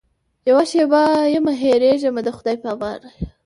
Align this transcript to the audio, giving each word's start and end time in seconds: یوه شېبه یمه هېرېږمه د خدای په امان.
یوه 0.49 0.63
شېبه 0.71 1.03
یمه 1.35 1.53
هېرېږمه 1.61 2.21
د 2.25 2.29
خدای 2.37 2.55
په 2.61 2.67
امان. 2.73 3.01